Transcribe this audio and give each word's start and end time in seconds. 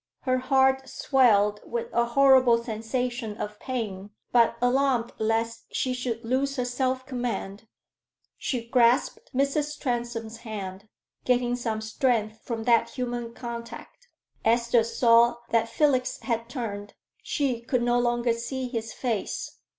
Her 0.21 0.39
heart 0.39 0.89
swelled 0.89 1.59
with 1.63 1.93
a 1.93 2.05
horrible 2.05 2.57
sensation 2.63 3.37
of 3.37 3.59
pain; 3.59 4.09
but, 4.31 4.55
alarmed 4.59 5.11
lest 5.19 5.65
she 5.71 5.93
should 5.93 6.25
lose 6.25 6.55
her 6.55 6.65
self 6.65 7.05
command, 7.05 7.67
she 8.35 8.67
grasped 8.67 9.29
Mrs. 9.31 9.77
Transome's 9.79 10.37
hand, 10.37 10.89
getting 11.23 11.55
some 11.55 11.81
strength 11.81 12.39
from 12.41 12.63
that 12.63 12.89
human 12.89 13.35
contact. 13.35 14.07
Esther 14.43 14.83
saw 14.83 15.35
that 15.51 15.69
Felix 15.69 16.17
had 16.21 16.49
turned. 16.49 16.95
She 17.21 17.61
could 17.61 17.83
no 17.83 17.99
longer 17.99 18.33
see 18.33 18.69
his 18.69 18.93
face. 18.93 19.59